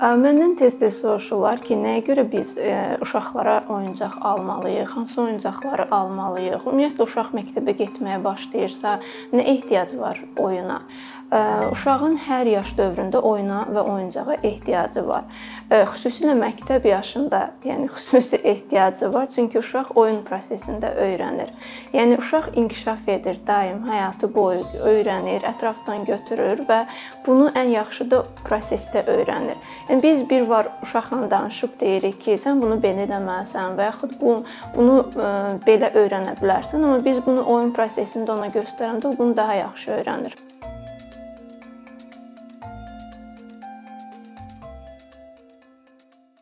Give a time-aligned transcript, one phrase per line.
[0.00, 2.54] Məndən tez-tez soruşurlar ki, nəyə görə biz
[3.04, 6.64] uşaqlara oyuncaq almalıyıq, hansı oyuncaqları almalıyıq?
[6.64, 8.94] Ümumiyyətlə uşaq məktəbə getməyə başlayırsa,
[9.36, 10.78] nə ehtiyacı var oyuna?
[11.30, 15.28] Uşağın hər yaş dövründə oyuna və oyuncağa ehtiyacı var.
[15.70, 21.52] Xüsusilə məktəb yaşında, yəni xüsusi ehtiyacı var, çünki uşaq oyun prosesində öyrənir.
[21.94, 26.80] Yəni uşaq inkişaf edir, daim həyatı boyu öyrənir, ətrafdan götürür və
[27.26, 29.54] bunu ən yaxşı da prosesdə öyrənir.
[29.86, 34.40] Yəni biz bir var uşaqla danışıb deyirik ki, sən bunu belə etməlisən və yaxud bu
[34.74, 34.98] bunu
[35.62, 40.34] belə öyrənə bilərsən, amma biz bunu oyun prosesində ona göstərəndə o bunu daha yaxşı öyrənir.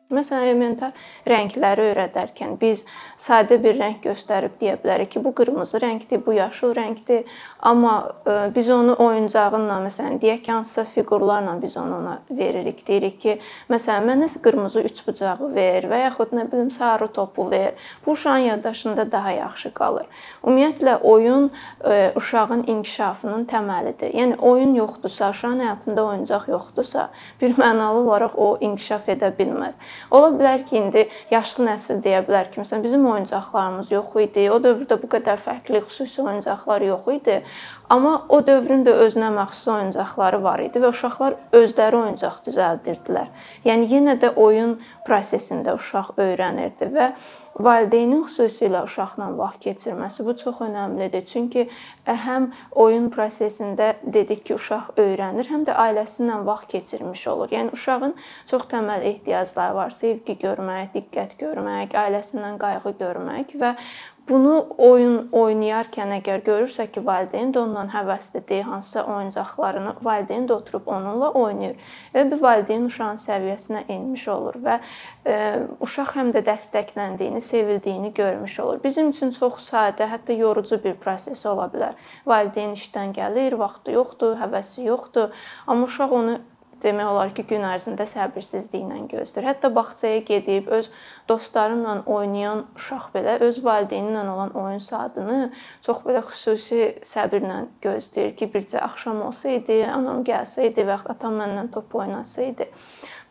[0.09, 0.95] Məsələn, elementar
[1.29, 2.87] rəngləri öyrədərkən biz
[3.21, 7.27] sadə bir rəng göstərib deyə bilərik ki, bu qırmızı rəngdir, bu yaşıl rəngdir,
[7.61, 7.93] amma
[8.25, 12.81] e, biz onu oyuncağınla, məsələn, deyək ki, hansısa fiqurlarla biz onu ona veririk.
[12.89, 13.35] Deyirik ki,
[13.69, 17.77] məsələn, mənə qırmızı üçbucağı ver və yaxud nə bilim sarı topu ver.
[18.07, 20.09] Bu uşağın yaddaşında daha yaxşı qalır.
[20.41, 21.51] Ümumiyyətlə oyun
[21.85, 24.17] e, uşağın inkişafının təməlidir.
[24.17, 27.11] Yəni oyun yoxdursa, uşağın həyatında oyuncaq yoxdursa,
[27.43, 29.77] bir mənalı olaraq o inkişaf edə bilməz.
[30.11, 34.47] Ola bilər ki, indi yaşlı nəsil deyə bilər ki, məsələn, bizim oyuncaqlarımız yox idi.
[34.53, 37.41] O dövrdə bu qədər fərqli xüsusi oyuncaqlar yox idi.
[37.89, 43.31] Amma o dövrün də özünə məxsus oyuncaqları var idi və uşaqlar özləri oyuncaq düzəldirdilər.
[43.65, 44.77] Yəni yenə də oyun
[45.09, 47.13] prosesində uşaq öyrənirdi və
[47.59, 51.25] Valideynin xüsusilə uşaqla vaxt keçirməsi bu çox əhəmilidir.
[51.27, 51.65] Çünki
[52.07, 52.51] həm
[52.85, 57.51] oyun prosesində dedik ki, uşaq öyrənir, həm də ailəsi ilə vaxt keçirmiş olur.
[57.57, 58.15] Yəni uşağın
[58.53, 63.75] çox təməl ehtiyacları var: sevgi görmək, diqqət görmək, ailəsindən qayğı görmək və
[64.29, 70.91] Bunu oyun oynayarkən əgər görürsə ki, valideyn də ondan həvəslidir, hansısa oyuncaqlarını valideyn də oturub
[70.93, 71.79] onunla oynayır.
[72.15, 74.77] Və bu valideyn uşağın səviyyəsinə enmiş olur və
[75.25, 75.39] e,
[75.87, 78.83] uşaq həm də dəstəkləndiyini, sevildiyini görmüş olur.
[78.85, 81.97] Bizim üçün çox sadə, hətta yorucu bir proses ola bilər.
[82.29, 85.33] Valideyn işdən gəlir, vaxtı yoxdur, həvəsi yoxdur,
[85.67, 86.39] amma uşaq onu
[86.83, 89.49] demək olar ki, gün ərzində səbirsizliklə gözləyir.
[89.49, 90.91] Hətta bağçaya gedib öz
[91.29, 95.39] dostlarınla oynayan uşaq belə öz valideyni ilə olan oyun saatını
[95.87, 101.95] çox belə xüsusi səbirlə gözləyir ki, bircə axşam olsaydı, anam gəlsəydi və atam məndən top
[102.03, 102.71] oynasaydı.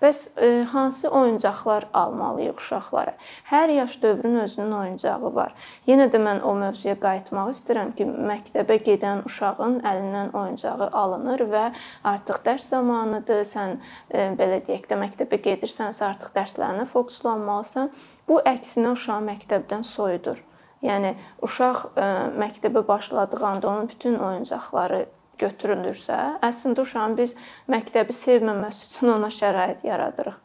[0.01, 3.13] Bəs e, hansı oyuncaqlar almalıyıq uşaqlara?
[3.49, 5.55] Hər yaş dövrün özünün oyuncağı var.
[5.87, 11.63] Yenə də mən o mövzuya qayıtmaq istəyirəm ki, məktəbə gedən uşağın əlindən oyuncağı alınır və
[12.13, 13.41] artıq dərs zamanıdır.
[13.49, 13.79] Sən
[14.11, 17.89] e, belə deyək də məktəbə gedirsənsə, artıq dərslərinə fokuslanmalısan.
[18.29, 20.45] Bu əksinə uşağı məktəbdən soyudur.
[20.85, 22.07] Yəni uşaq ə, e,
[22.37, 25.07] məktəbə başladığı anda onun bütün oyuncaqları
[25.41, 27.35] götürülürsə, əslində uşağın biz
[27.71, 30.37] məktəbi sevməməsi üçün ona şərait yaradırıq.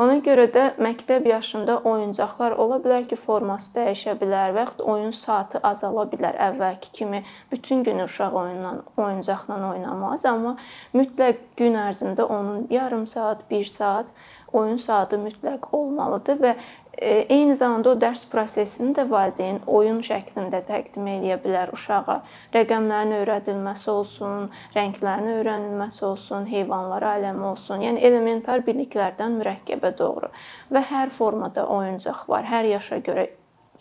[0.00, 5.60] Ona görə də məktəb yaşında oyuncaqlar ola bilər ki, forması dəyişə bilər yaxud oyun saatı
[5.68, 6.38] azala bilər.
[6.48, 7.20] Əvvəlki kimi
[7.50, 10.56] bütün gün uşaq oyunla, oyuncaqla oynamaz, amma
[10.96, 14.06] mütləq gün ərzində onun yarım saat, 1 saat
[14.52, 16.54] oyun saatı mütləq olmalıdır və
[17.00, 22.18] eyni zamanda o dərs prosesini də valideyn oyun şəklində təqdim edə bilər uşağa.
[22.54, 27.84] Rəqəmlərin öyrədilməsi olsun, rənglərin öyrənilməsi olsun, heyvanlar aləmi olsun.
[27.86, 30.32] Yəni elementar biliklərdən mürəkkəbə doğru
[30.72, 32.44] və hər formada oyuncaq var.
[32.52, 33.28] Hər yaşa görə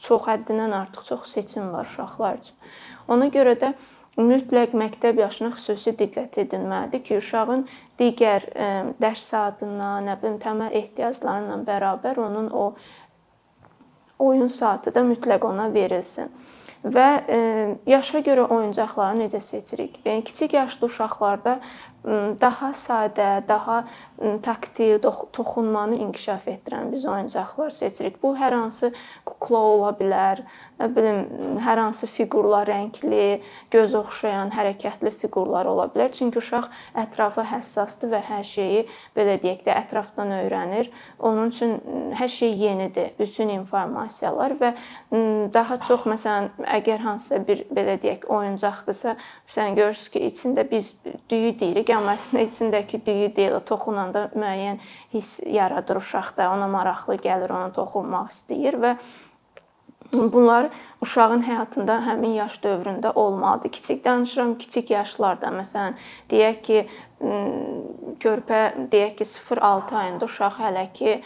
[0.01, 2.55] çox həddindən artıq çox seçim var uşaqlar üçün.
[3.11, 3.73] Ona görə də
[4.19, 7.63] mütləq məktəb yaşına xüsusi diqqət edilməlidir ki, uşağın
[7.99, 8.67] digər ə,
[8.99, 12.65] dərs saatından, nə bilim, təməl ehtiyaclarla bərabər onun o
[14.21, 16.31] oyun saatı da mütləq ona verilsin.
[16.81, 17.39] Və ə,
[17.85, 19.99] yaşa görə oyuncaqları necə seçirik?
[20.05, 21.59] Yəni kiçik yaşlı uşaqlarda
[22.03, 23.83] daha sadə, daha
[24.41, 24.99] taktil,
[25.33, 28.21] toxunmanı inkişaf etdirən biz oyuncaqlar seçirik.
[28.23, 28.91] Bu hər hansı
[29.25, 30.41] kukla ola bilər,
[30.79, 31.21] nə bilim,
[31.61, 33.41] hər hansı fiqurlar, rəngli,
[33.73, 36.09] göz oxşayan, hərəkətli fiqurlar ola bilər.
[36.17, 36.69] Çünki uşaq
[37.03, 38.85] ətrafa həssasdır və hər şeyi
[39.17, 40.89] belə deyək də ətrafdan öyrənir.
[41.19, 41.77] Onun üçün
[42.17, 44.73] hər şey yenidir, bütün informasiyalar və
[45.53, 46.49] daha çox məsələn,
[46.79, 49.15] əgər hansısa bir belə deyək oyuncaqdırsa,
[49.49, 50.93] sən görürsüz ki, içində biz
[51.29, 54.79] düyü deyirik amma əslində içindəki düyü deyil, toxunanda müəyyən
[55.13, 58.95] hiss yaradır uşaqda, ona maraqlı gəlir, ona toxunmaq istəyir və
[60.11, 60.69] bunlar
[61.01, 63.71] uşağın həyatında həmin yaş dövründə olmalıdır.
[63.71, 65.95] Kiçik danışıram, kiçik yaşlarda, məsələn,
[66.31, 66.81] deyək ki,
[68.21, 68.61] körpə
[68.91, 71.21] deyək ki 0-6 ayında uşaq hələ ki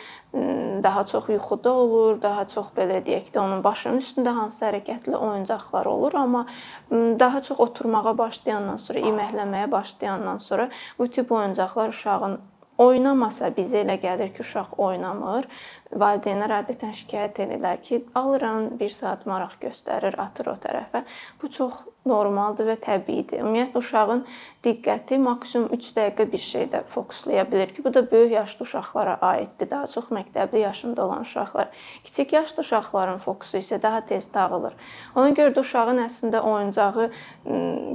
[0.83, 5.85] daha çox yuxuda olur, daha çox belə deyək də onun başının üstündə hansısa hərəkətli oyuncaqlar
[5.85, 6.45] olur, amma
[6.91, 12.37] daha çox oturmağa başlayandan sonra, iməkləməyə başlayandan sonra bu tip oyuncaqlar uşağın
[12.77, 15.47] oynamasa bizə elə gəlir ki, uşaq oynamır.
[15.95, 21.05] Valideynlər adətən şikayət edirlər ki, alıram 1 saat maraq göstərir, atır o tərəfə.
[21.41, 23.41] Bu çox normaldır və təbiidir.
[23.41, 24.23] Ümumiyyətlə uşağın
[24.65, 29.69] diqqəti maksimum 3 dəqiqə bir şeydə fokuslaya bilər ki, bu da böyük yaşlı uşaqlara aiddir.
[29.69, 31.67] Daha çox məktəbli yaşında olan uşaqlar.
[32.03, 34.73] Kiçik yaşlı uşaqların fokusu isə daha tez dağılır.
[35.15, 37.09] Ona görə də uşağın əslində oyuncağı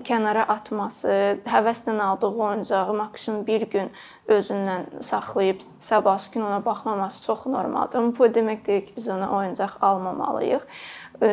[0.06, 3.92] kənara atması, həvəslə aldığı oyuncağı maksimum 1 gün
[4.28, 7.98] özündən saxlayıb sabahsı gün ona baxmaması çox normaldır.
[7.98, 10.60] Amma bu demək deyil ki, biz ona oyuncaq almamalıyıq.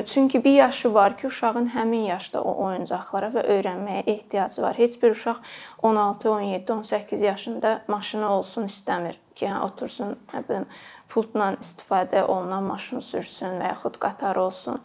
[0.06, 4.78] Çünki bir yaşı var ki, uşağın həmin yaşda o oyuncaqlara və öyrənməyə ehtiyacı var.
[4.78, 5.42] Heç bir uşaq
[5.81, 10.68] 16, 17, 18 yaşında maşını olsun istəmir ki, hə otursun, nə bilim,
[11.12, 14.81] pultla istifadə olunan maşın sürsün və yaxud qatar olsun.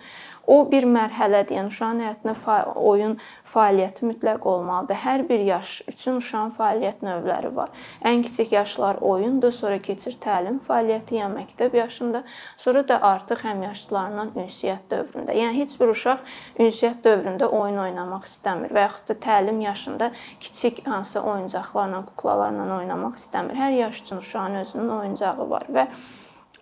[0.47, 1.55] O bir mərhələdir.
[1.57, 3.15] Yəni uşağın həyatında fa oyun
[3.47, 4.99] fəaliyyəti mütləq olmalıdır.
[5.05, 7.71] Hər bir yaş üçün uşağın fəaliyyət növləri var.
[8.05, 12.25] Ən kiçik yaşlar oyundur, sonra keçir təlim fəaliyyəti, yəni məktəb yaşında,
[12.57, 15.37] sonra da artıq həmyaşlılarla ünsiyyət dövründə.
[15.39, 16.27] Yəni heç bir uşaq
[16.59, 20.11] ünsiyyət dövründə oyun oynamaq istəmir və yaxud da təlim yaşında
[20.41, 23.55] kiçik hansı oyuncaqlarla, kuklalarla oynamaq istəmir.
[23.63, 25.87] Hər yaş üçün uşağın özünün oyuncağı var və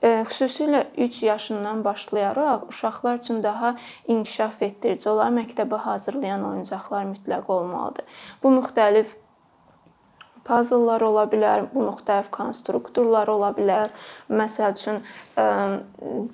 [0.02, 3.75] Xüsusilə 3 yaşından başlayaraq uşaqlar üçün daha
[4.08, 8.05] inkişaf etdirici, onları məktəbə hazırlayan oyuncaqlar mütləq olmalıdır.
[8.43, 9.12] Bu müxtəlif
[10.49, 13.93] puzzlelar ola bilər, bu müxtəlif konstruktorlar ola bilər.
[14.32, 15.02] Məsəl üçün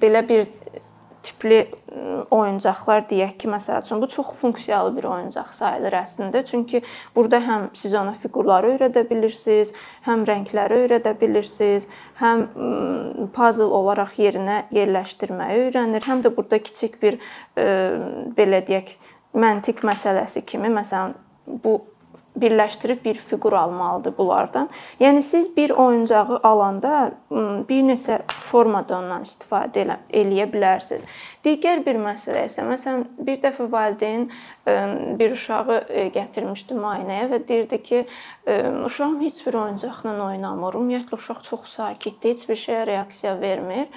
[0.02, 0.46] belə bir
[1.26, 1.58] tipli
[2.30, 6.42] oyuncaqlar deyək ki, məsəl üçün bu çox funksiyalı bir oyuncaq sayılır əslində.
[6.46, 6.82] Çünki
[7.16, 9.72] burada həm siz ona fiqurları öyrədə bilirsiniz,
[10.06, 11.88] həm rəngləri öyrədə bilirsiniz,
[12.20, 12.46] həm
[13.36, 17.20] puzzle olaraq yerinə yerləşdirməyi öyrənir, həm də burada kiçik bir
[18.38, 18.96] belə deyək,
[19.36, 21.80] məntiq məsələsi kimi, məsələn, bu
[22.36, 24.68] birləşdirib bir fiqur almalıdır bunlardan.
[25.00, 27.12] Yəni siz bir oyuncağı alanda
[27.68, 31.06] bir neçə formada ondan istifadə elə, eləyə bilərsiniz.
[31.44, 34.28] Digər bir məsələ isə məsələn bir dəfə valideyn
[35.18, 35.80] bir uşağı
[36.14, 38.04] gətirmişdi müayinəyə və deyirdi ki,
[38.84, 40.74] uşağım heç bir oyuncaqla oynamır.
[40.74, 43.90] Ümumiyyətlə uşaq çox sakitdir, heç bir şeyə reaksiya vermir.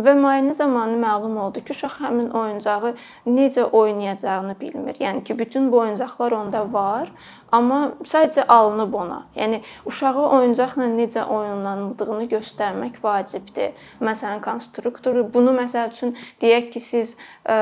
[0.00, 2.94] Və müayinə zamanı məlum oldu ki, uşaq həmin oyuncağı
[3.28, 4.96] necə oynayacağını bilmir.
[4.96, 7.10] Yəni ki, bütün bu oyuncaqlar onda var,
[7.52, 9.18] amma sadəcə alınıb ona.
[9.36, 13.74] Yəni uşağı oyuncaqla necə oynandığını göstərmək vacibdir.
[14.04, 17.58] Məsələn, konstruktoru bunu məsəl üçün deyək ki, siz ə,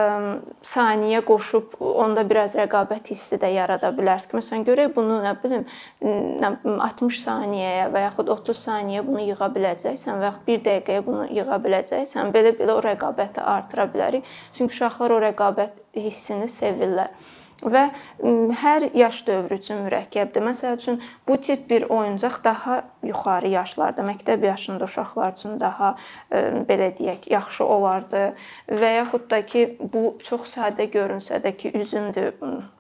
[0.67, 4.37] saniyə qoşub onda biraz rəqabət hissi də yarada bilərsiniz.
[4.39, 5.65] Məsələn, görək bunu nə bilim
[6.03, 11.61] 60 saniyəyə və yaxud 30 saniyəyə bunu yığa biləcəksən və yaxud 1 dəqiqəyə bunu yığa
[11.65, 14.29] biləcəksən, belə-belə o rəqabəti artıra bilərik.
[14.57, 17.13] Çünki uşaqlar o rəqabət hissini sevirlər
[17.63, 17.85] və
[18.63, 20.45] hər yaş dövrü üçün mürəkkəbdir.
[20.45, 25.95] Məsəl üçün bu tip bir oyuncaq daha yuxarı yaşlarda, məktəb yaşında uşaqlar üçün daha
[26.69, 28.25] belə deyək, yaxşı olardı
[28.69, 32.33] və yaxud da ki, bu çox sadə görünsə də ki, üzümdür.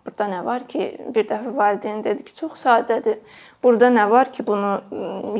[0.08, 3.18] Burada nə var ki, bir dəfə valideyn dedi ki, çox sadədir.
[3.62, 4.76] Burada nə var ki, bunu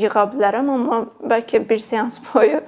[0.03, 0.97] yığa bilərəm, amma
[1.31, 2.59] bəlkə bir seans boyu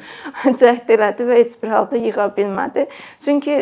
[0.44, 2.86] cəhd elədi və heç bir halda yığa bilmədi.
[3.24, 3.56] Çünki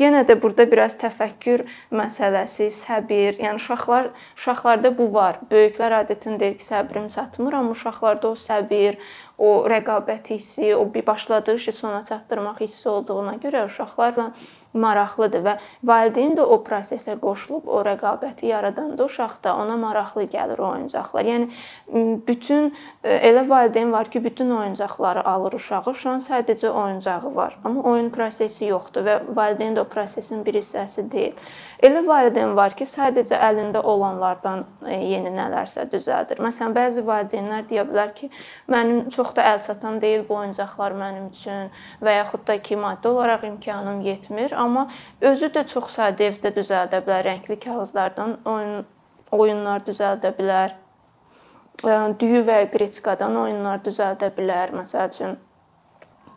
[0.00, 1.62] yenə də burada biraz təfəkkür
[1.94, 5.38] məsələsi, səbir, yəni uşaqlar uşaqlarda bu var.
[5.52, 9.00] Böyüklər adətən deyir ki, səbrim çatmır, amma uşaqlarda o səbir,
[9.38, 14.30] o rəqabət hissi, o bir başladığı işi sona çatdırmaq hissi olduğuna görə uşaqlarla
[14.74, 15.54] maraqlıdır və
[15.86, 21.28] valideyn də o prosesə qoşulub o rəqabəti yaradanda uşaqda ona maraqlı gəlir o oyuncaqlar.
[21.30, 22.72] Yəni bütün
[23.04, 28.10] e, elə valideyn var ki, bütün oyuncaqları alır uşağı, uşağın sadəcə oyuncağı var, amma oyun
[28.10, 31.38] prosesi yoxdur və valideyn də o prosesin bir hissəsi deyil.
[31.84, 36.38] Elə valideyn var ki, sadəcə əlində olanlardan e, yeni nələrsə düzəldir.
[36.40, 38.30] Məsələn, bəzi valideynlər deyə bilər ki,
[38.72, 41.68] mənim çox da əlçatan deyil bu oyuncaqlar mənim üçün
[42.00, 44.86] və yaxud da ki, maddi olaraq imkanım yetmir, amma
[45.20, 48.86] özü də çox sadə evdə düzəldə bilər, rəngli kağızlardan oyun
[49.34, 50.78] oyunlar düzəldə bilər.
[52.20, 54.72] Düyü və qreçkadan oyunlar düzəldə bilər.
[54.78, 55.36] Məsəl üçün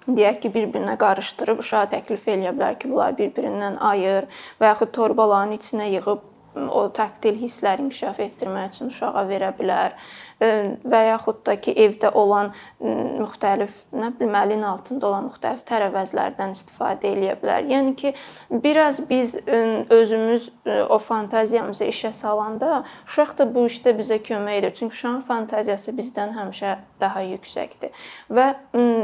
[0.08, 4.30] deyək ki, bir-birinə qarışdırıb uşağa təklif eləyə bilər ki, bunları bir-birindən ayır
[4.62, 6.26] və yaxud torbaların içinə yığıb
[6.58, 9.98] o taktil hissləri inkişaf etdirmək üçün uşağa verə bilər
[10.42, 12.52] və yaxud da ki, evdə olan
[12.82, 17.68] müxtəlif, nə bilim, əlin altında olan müxtəlif tərəvəzlərdən istifadə eləyə bilər.
[17.72, 18.14] Yəni ki,
[18.52, 20.50] biraz biz özümüz
[20.90, 24.76] o fantaziyamızı işə salanda, uşaq da bu işdə bizə kömək edir.
[24.78, 27.94] Çünki uşağın fantaziyası bizdən həmişə daha yüksəkdir.
[28.34, 28.48] Və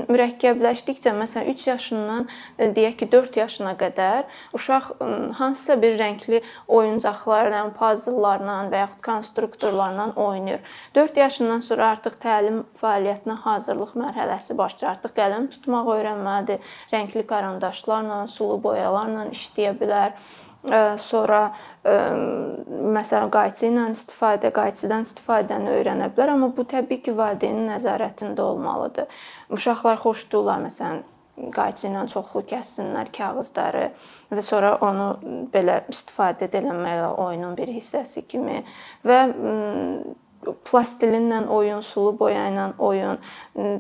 [0.10, 2.30] mürəkkəbləşdikcə, məsələn, 3 yaşından
[2.78, 4.24] deyək ki, 4 yaşına qədər
[4.54, 4.94] uşaq
[5.38, 10.60] hansısa bir rəngli oyuncaqlar oyuncaqlarla, puzzlelarla və yaxud konstruktorlarla oynayır.
[10.96, 14.94] 4 yaşından sonra artıq təlim fəaliyyətinə hazırlıq mərhələsi başlayır.
[14.94, 16.72] Artıq qələm tutmaq öyrənməlidir.
[16.94, 20.18] Rəngli karandaşlarla, sulu boyalarla işləyə bilər
[21.04, 21.50] sonra
[22.96, 29.10] məsələn qayçı ilə istifadə, qayçıdan istifadəni öyrənə bilər, amma bu təbii ki, valideynin nəzarətində olmalıdır.
[29.52, 31.04] Uşaqlar xoşdurlar məsələn
[31.54, 33.88] qayçı ilə çoxlu kəssinlər kağızları
[34.32, 35.08] və sonra onu
[35.54, 38.62] belə istifadə etməyə oyunun bir hissəsi kimi
[39.04, 39.20] və
[40.68, 43.20] plastilinlə oyun, sulu boya ilə oyun.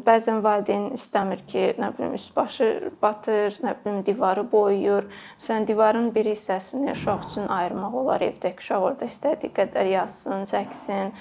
[0.05, 5.08] Bəzən valideyn istəmir ki, nə bilim, üst-başı batır, nə bilim, divarı boyuyur.
[5.43, 11.13] Sən divarın bir hissəsini uşaq üçün ayırmaq olar evdəki uşaq orada istədiyi qədər yazsın, çəksin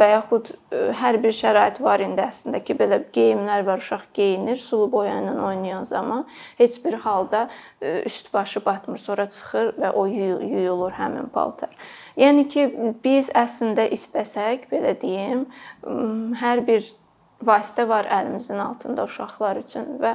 [0.00, 0.52] və yaxud
[1.00, 5.34] hər bir şərait var indi əslində ki, belə geyimlər var, uşaq geyinir, sulu boya ilə
[5.48, 6.24] oynayan zaman
[6.58, 7.48] heç bir halda
[7.80, 11.70] üst-başı batmır, sonra çıxır və o yuyulur həmin paltar.
[12.20, 12.66] Yəni ki,
[13.02, 15.46] biz əslində istəsək, belə deyim,
[16.38, 16.86] hər bir
[17.44, 20.14] vasitə var əlimizin altında uşaqlar üçün və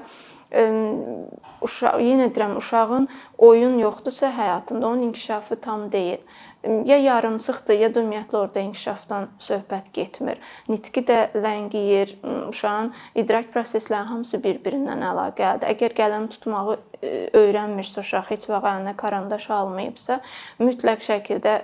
[0.50, 6.24] uşaq yenə deyirəm, uşağın oyun yoxdursa həyatında onun inkişafı tam deyil
[6.86, 10.42] ya yarımçıqdır, ya da ümumiyyətlə orada inkişafdan söhbət getmir.
[10.68, 12.18] Nitqi də ləngiyir,
[12.50, 15.70] uşağın idrak prosesləri hamısı bir-birindən əlaqəlidir.
[15.72, 16.76] Əgər qələm tutmağı
[17.40, 20.20] öyrənmirsə uşaq, heç vaxt əlinə karandaş almayıbsa,
[20.60, 21.56] mütləq şəkildə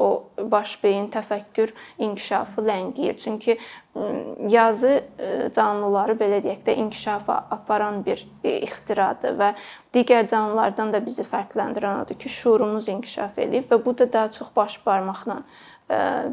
[0.00, 3.16] o baş beyin təfəkkür inkişafıləngiyir.
[3.20, 3.58] Çünki
[4.48, 4.92] yazı
[5.54, 9.50] canlıları belə deyək də inkişafa aparan bir ixtiradır və
[9.94, 14.54] digər canlılardan da bizi fərqləndirən odur ki, şuurumuz inkişaf eləyib və bu da daha çox
[14.56, 15.42] baş barmaqla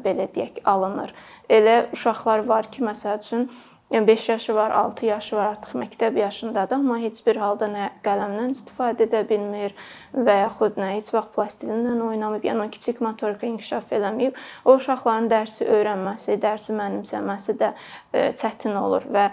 [0.03, 1.13] belə deyək alınır.
[1.49, 3.49] Elə uşaqlar var ki, məsəl üçün
[3.87, 7.85] Yəni 5 yaşı var, 6 yaşı var, artıq məktəb yaşındadır, amma heç bir halda nə
[8.03, 9.71] qələmdən istifadə edə bilmir
[10.11, 14.35] və yaxud nə heç vaxt plastilinlə oynamayıb, yəni o kiçik motorika inkişaf eləməyib.
[14.65, 17.71] O uşaqların dərsi öyrənməsi, dərsi mənimsəməsi də
[18.11, 19.29] çətin olur və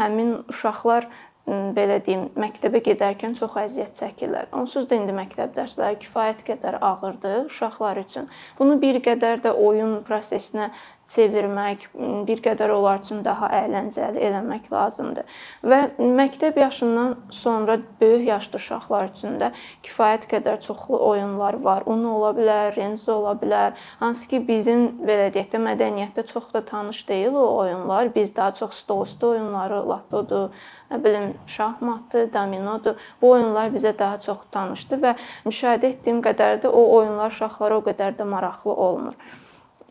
[0.00, 1.06] həmin uşaqlar
[1.48, 4.50] belə deyim, məktəbə gedərkən çox əziyyət çəkirlər.
[4.52, 8.28] Onsuz da indi məktəb dərsləri kifayət qədər ağırdır uşaqlar üçün.
[8.58, 10.68] Bunu bir qədər də oyun prosesinə
[11.08, 11.86] çevirmək,
[12.28, 15.38] bir qədər onlar üçün daha əyləncəli eləmək lazımdır.
[15.64, 19.50] Və məktəb yaşından sonra böyük yaşlı uşaqlar üçün də
[19.86, 21.86] kifayət qədər çoxlu oyunlar var.
[21.86, 23.78] Uno ola bilər, Renzo ola bilər.
[24.02, 28.12] Hansı ki bizim belə deyək də mədəniyyətdə çox da tanış deyil o oyunlar.
[28.14, 30.52] Biz daha çox stol üstü oyunları, lottodur,
[30.90, 33.00] nə bilim, şahmatdır, dominodur.
[33.22, 35.16] Bu oyunlar bizə daha çox tanışdır və
[35.48, 39.14] müşahidə etdiyim qədər də o oyunlar uşaqlara o qədər də maraqlı olmur.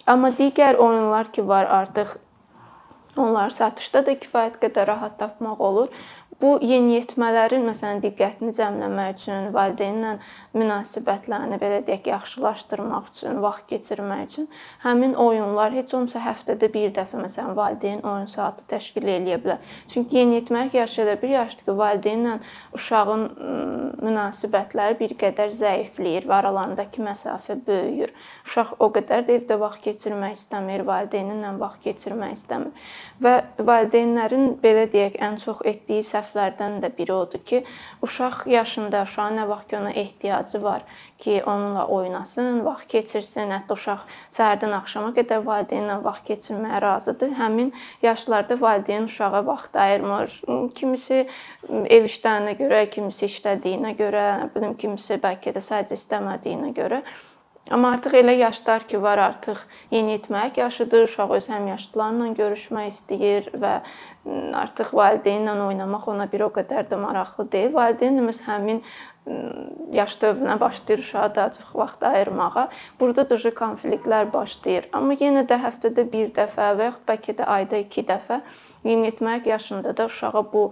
[0.07, 2.15] Amma digər oyunlar ki var artıq
[3.17, 5.89] onları satışda da kifayət qədər rahat tapmaq olur.
[6.37, 10.11] Bu yeniyetmələrin məsələn diqqətini cəmləmək üçün, valideynlə
[10.53, 14.45] münasibətlərini belə deyək, yaxşılaşdırmaq üçün, vaxt keçirmək üçün
[14.83, 19.63] həmin oyunlar heç olmasa həftədə bir dəfə məsələn valideyn oyun saatı təşkil eləyə bilər.
[19.89, 22.35] Çünki yeniyetməlik yaşı elə bir yaşdır ki, valideynlə
[22.77, 23.25] uşağın
[24.05, 28.13] münasibətləri bir qədər zəifləyir və aralarındakı məsafə böyüyür.
[28.45, 32.87] Uşaq o qədər də evdə vaxt keçirmək istəmir, valideyninlə vaxt keçirmək istəmir.
[33.25, 37.63] Və valideynlərin belə deyək, ən çox etdiyi səhv səhvlərdən də biri odur ki,
[38.01, 40.81] uşaq yaşında uşağın nə vaxt ki ona ehtiyacı var
[41.19, 47.33] ki, onunla oynasın, vaxt keçirsin, hətta uşaq səhərdən axşama qədər valideynlə vaxt keçirməyə razıdır.
[47.39, 50.41] Həmin yaşlarda valideyn uşağa vaxt ayırmır.
[50.75, 51.27] Kimisi
[51.69, 57.03] ev işlərinə görə, kimisi işlədiyinə görə, bilim, kimisi bəlkə də sadəcə istəmədiyinə görə
[57.71, 59.59] Amma artıq elə yaşlar ki, var artıq
[59.91, 63.73] yeniyetməlik yaşıdır, uşaq öz həmyaşıdlarla görüşmək istəyir və
[64.61, 67.73] artıq valideynlə oynamaq ona bir o qədər də maraqlı deyil.
[67.75, 68.83] Valideynimiz həmin
[69.91, 72.69] yaş dövrünə başlayır uşağa daha çox vaxt ayırmağa.
[72.99, 74.87] Burada da konfliktlər başlayır.
[74.93, 78.41] Amma yenə də həftədə bir dəfə və yaxud bəlkə də ayda 2 dəfə
[78.87, 80.71] yeniyetməlik yaşında da uşağa bu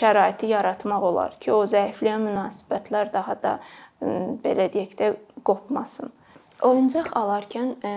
[0.00, 3.58] şəraiti yaratmaq olar ki, o zəifləyən münasibətlər daha da
[4.00, 5.12] belə deyək də
[5.44, 6.12] qopmasın.
[6.60, 7.90] Oyuncaq alarkən ə,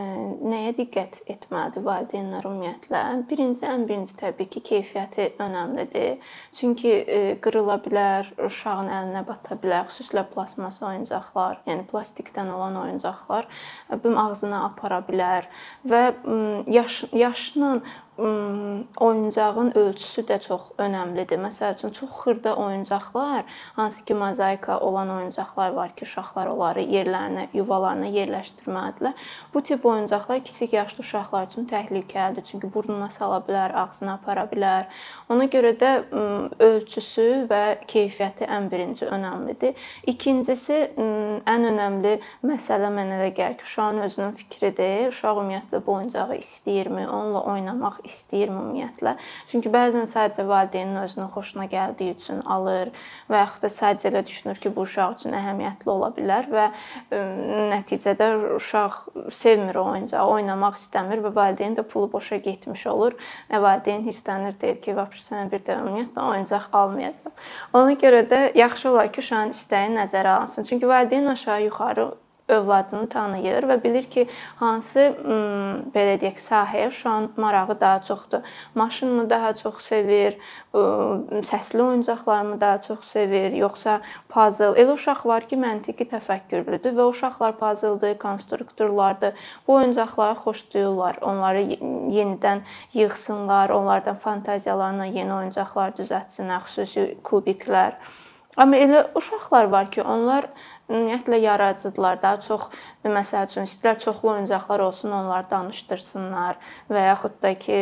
[0.48, 3.02] nəyə diqqət etməlidir valideynlər ümumiyyətlə?
[3.28, 6.22] Birinci, ən birinci təbii ki, keyfiyyəti önəmlidir.
[6.56, 13.52] Çünki ə, qırıla bilər, uşağın əlinə bata bilər, xüsusilə plastmas oyuncaqlar, yəni plastikdən olan oyuncaqlar
[14.06, 15.52] bu ağzına apara bilər
[15.84, 16.06] və
[16.72, 17.76] yaş yaşla
[18.18, 21.40] oyuncağın ölçüsü də çox əhəmilidir.
[21.42, 23.44] Məsəl üçün çox xırda oyuncaqlar,
[23.76, 29.14] hansı ki mozaika olan oyuncaqlar var ki, uşaqlar onları yerlərinə, yuvalarına yerləşdirməlidirlər.
[29.54, 34.86] Bu tip oyuncaqlar kiçik yaşlı uşaqlar üçün təhlükəlidir, çünki burnuna sala bilər, ağzına apara bilər.
[35.30, 35.92] Ona görə də
[36.60, 39.74] ölçüsü və keyfiyyəti ən birinci əhəmilidir.
[40.06, 40.80] İkincisi,
[41.50, 45.10] ən əhəmili məsələ mənə elə gəlir ki, uşağın özünün fikridir.
[45.10, 49.16] Uşaq ümumiyyətlə bu oyuncağı istəyirmi, onunla oynamaq istəyirmi ümumiyyətlə?
[49.52, 52.92] Çünki bəzən sadəcə valideynin özünün xoşuna gəldiyi üçün alır
[53.30, 56.66] və yaxud da sadəcə elə düşünür ki, bu uşaq üçün əhəmiyyətli ola bilər və
[57.74, 59.00] nəticədə uşaq
[59.32, 63.18] sevmir o oyuncağı, oynamaq istəmir və valideyn də pulu boşa getmiş olur.
[63.52, 67.34] Və valideyn hisslənir deyir ki, "Vəbşə sənə bir də ümumiyyətlə oyuncaq almayacağam."
[67.74, 70.64] Ona görə də yaxşı olar ki, uşağın istəyi nəzərə alınsın.
[70.64, 72.12] Çünki valideyn aşağı-yuxarı
[72.48, 74.26] övladını tanıyır və bilir ki,
[74.60, 75.06] hansı
[75.96, 78.42] belə deyək, sahəyə uşağın marağı daha çoxdur.
[78.76, 80.38] Maşınmı daha çox sevir,
[80.74, 84.74] səsli oyuncaqlarmı daha çox sevir, yoxsa puzzle.
[84.82, 89.34] Elə uşaq var ki, məntiqi təfəkkürlüdür və uşaqlar puzzle-dır, konstruktorlardır.
[89.68, 91.22] Bu oyuncaqları xoşlayırlar.
[91.22, 91.64] Onları
[92.18, 92.60] yenidən
[92.94, 97.96] yığsınlar, onlardan fantaziyalarla yeni oyuncaqlar düzəltsinlər, xüsusi kubiklər.
[98.58, 100.46] Amma elə uşaqlar var ki, onlar
[100.90, 102.22] ümumiyyətlə yaradıcıdırlar.
[102.22, 102.62] Daha çox
[103.12, 106.60] məsəl üçün istər çoxlu oyuncaqlar olsun, onları danışdırsınlar
[106.92, 107.78] və yaxud da ki,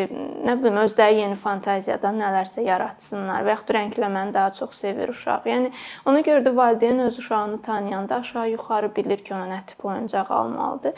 [0.47, 5.45] nə bilim özləri yeni fantaziyadan nələrsə yaratsınlar və yaxud rəngləməni daha çox sevir uşaq.
[5.45, 5.71] Yəni
[6.09, 10.97] ona görə də valideyn öz uşağını tanıyanda aşağı-yuxarı bilir ki, ona nə tip oyuncaq almalıdır.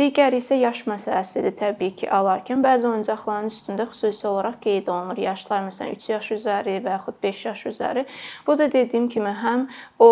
[0.00, 5.22] Digəri isə yaş məsələsidir təbii ki, alarkən bəzi oyuncaqların üstündə xüsusi olaraq qeyd olunur.
[5.22, 8.06] Yaşlar məsələn 3 yaş üzəri və yaxud 5 yaş üzəri.
[8.46, 9.66] Bu da dediyim kimi həm
[9.98, 10.10] o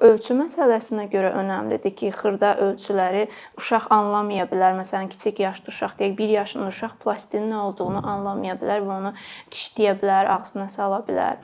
[0.00, 3.26] ölçü məsələsinə görə önəmlidir ki, xırda ölçüləri
[3.58, 4.76] uşaq anlamaya bilər.
[4.82, 9.14] Məsələn, kiçik yaşlı uşaq deyək, 1 yaşında uşaq plastinin nə olduğunu anlamaya bilər və onu
[9.50, 11.42] dişləyə bilər, ağzına sala bilər.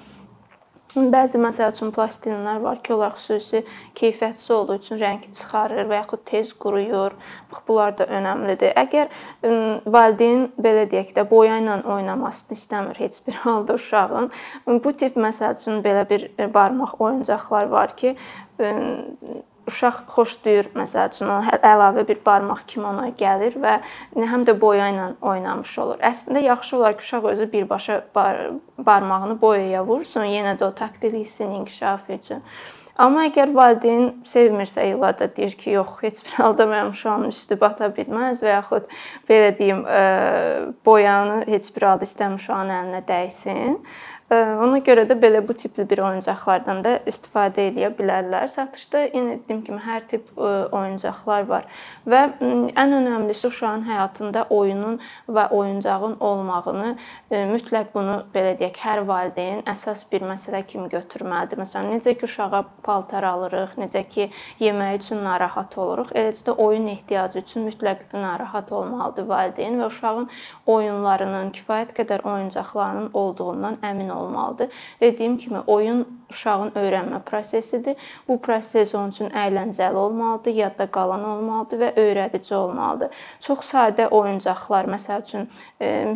[0.90, 3.60] Bəzi məsəl üçün plastinlər var ki, onlar xüsusi
[3.94, 7.14] keyfiyyətsiz olduğu üçün rəngi çıxarır və yaxud tez quruyur.
[7.52, 8.72] Bax bunlar da əhəmilidir.
[8.82, 9.06] Əgər
[9.86, 14.32] valideyn belə deyək də boya ilə oynamasını istəmir heç bir halda uşağın,
[14.66, 16.26] bu tip məsəl üçün belə bir
[16.58, 18.16] barmaq oyuncaqlar var ki,
[19.70, 23.78] uşaq xoşlayır, məsəl üçün o əlavə bir barmaq kimi ona gəlir və
[24.32, 26.02] həm də boya ilə oynamış olur.
[26.10, 28.42] Əslində yaxşı olar ki, uşaq özü birbaşa bar
[28.78, 32.44] barmağını boyaya vursun, yenə də o taktil hissin inkişafı üçün.
[33.00, 37.88] Amma əgər valideyn sevmirsə, övlada deyir ki, yox, heç bir halda mənim uşağımın üstü bata
[37.96, 38.90] bilməz və yaxud
[39.30, 39.80] belə deyim,
[40.84, 43.78] boyanı heç bir halda istəmir uşağın əlinə dəysin
[44.30, 48.46] Ona görə də belə bu tipli bir oyuncaqlardan da istifadə edə bilərlər.
[48.46, 51.66] Satışda yenə dediyim kimi hər tip oyuncaqlar var
[52.06, 56.92] və ən önəmlisi uşağın həyatında oyunun və oyuncağın olmağını
[57.50, 61.58] mütləq bunu belə deyək, hər valideyn əsas bir məsələ kimi götürməlidir.
[61.64, 64.28] Məsələn, necə ki uşağa paltar alırıq, necə ki
[64.62, 70.30] yemək üçün narahat oluruq, eləcə də oyun ehtiyacı üçün mütləq narahat olmalıdır valideyn və uşağın
[70.70, 74.68] oyunlarının, kifayət qədər oyuncaqlarının olduğundan əmin olmalıdır olmalıdır.
[75.00, 77.96] Dediyim kimi oyun uşağın öyrənmə prosesidir.
[78.28, 83.14] Bu proses onun üçün əyləncəli olmalıdır, yadda qalan olmalıdır və öyrədici olmalıdır.
[83.40, 85.48] Çox sadə oyuncaqlar, məsəl üçün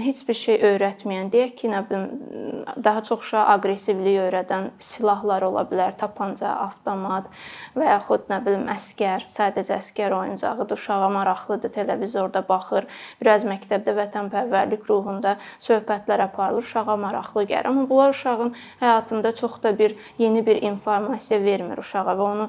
[0.05, 5.65] heç bir şey öyrətməyən, deyək ki, nə bilim, daha çox uşağa aqressivlik öyrədən silahlar ola
[5.69, 7.31] bilər, tapanca, avtomat
[7.77, 10.79] və yaxud nə bilim, əskər, sadəcə əskər oyuncağıdır.
[10.79, 12.89] Uşağa maraqlıdır, televizorda baxır,
[13.21, 17.69] biraz məktəbdə vətənpərvərlik ruhunda söhbətlər aparılır, uşağa maraqlı gəlir.
[17.69, 22.49] Amma bunlar uşağın həyatında çox da bir yeni bir informasiya vermir uşağa və onu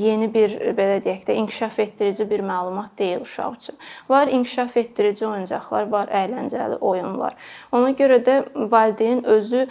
[0.00, 3.76] yeni bir belə deyək də inkişaf etdirici bir məlumat deyil uşaq üçün.
[4.08, 7.36] Var inkişaf etdirici oyuncaqlar, var əyləncəli oyunlar.
[7.72, 9.66] Ona görə də valideyn özü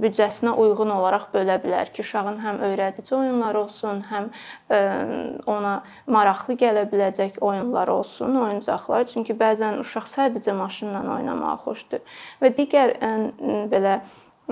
[0.00, 4.30] büdcəsinə uyğun olaraq bölə bilər ki, uşağın həm öyrədici oyunlar olsun, həm
[5.50, 5.74] ona
[6.06, 9.04] maraqlı gələ biləcək oyunlar olsun, oyuncaqlar.
[9.12, 12.02] Çünki bəzən uşaq sadəcə maşınla oynamağı xoşdur
[12.42, 12.96] və digər
[13.72, 14.00] belə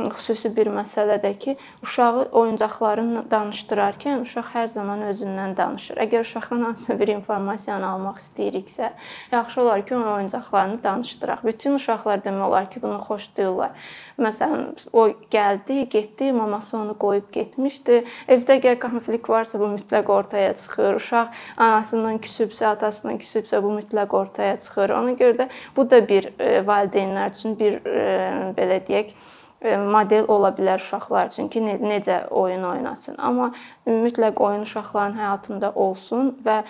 [0.08, 6.00] xüsusi bir məsələdir ki, uşağı oyuncaqlarını danışdırarkən uşaq hər zaman özündən danışır.
[6.04, 8.90] Əgər uşaqdan hansısa bir informasiyanı almaq istəyiriksə,
[9.32, 11.44] yaxşı olar ki, onun oyuncaqlarını danışdıraq.
[11.44, 13.70] Bütün uşaqlar demək olar ki, bunu xoşlayırlar.
[14.18, 18.04] Məsələn, o gəldi, getdi, maması onu qoyub getmişdi.
[18.28, 21.00] Evdə əgər konflikt varsa, bu mütləq ortaya çıxır.
[21.00, 24.96] Uşaq anasından küsübsə, atasından küsübsə, bu mütləq ortaya çıxır.
[25.00, 28.06] Ona görə də bu da bir e, valideynlər üçün bir e,
[28.56, 29.14] belə deyək,
[29.62, 33.18] model ola bilər uşaqlar üçün ki, necə oyun oynasın.
[33.18, 33.50] Amma
[33.86, 36.62] mütləq oyun uşaqların həyatında olsun və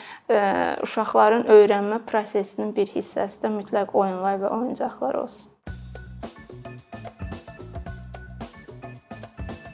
[0.82, 5.46] uşaqların öyrənmə prosesinin bir hissəsi də mütləq oyunlar və oyuncaqlar olsun.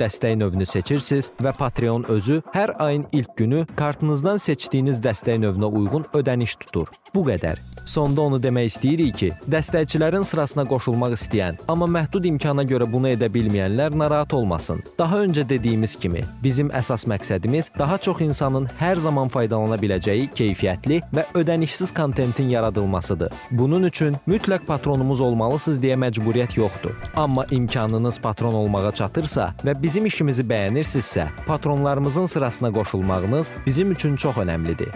[0.00, 6.08] dəstək növünü seçirsiniz və Patreon özü hər ayın ilk günü kartınızdan seçdiyiniz dəstək növünə uyğun
[6.14, 6.88] ödəniş tutur.
[7.14, 7.58] Bu qədər.
[7.90, 13.26] Sonda onu demək istəyirik ki, dəstəkçilərin sırasına qoşulmaq istəyən, amma məhdud imkana görə bunu edə
[13.34, 14.82] bilməyənlər narahat olmasın.
[14.98, 21.00] Daha öncə dediyimiz kimi, bizim əsas məqsədimiz daha çox insanın hər zaman faydalana biləcəyi keyfiyyətli
[21.16, 23.32] və ödənişsiz kontentin yaradılmasıdır.
[23.50, 26.94] Bunun üçün mütləq patronumuz olmalısınız deyə məcburiyyət yoxdur.
[27.16, 34.36] Amma imkanınız patron olmağa çatırsa və bizim işimizi bəyənirsinizsə, patronlarımızın sırasına qoşulmağınız bizim üçün çox
[34.36, 34.92] önəmlidir.